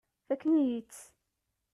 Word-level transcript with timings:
Fakken-iyi-tt. 0.27 1.03